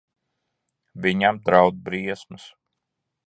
Viņam 1.05 1.41
draud 1.49 1.79
briesmas. 1.89 2.49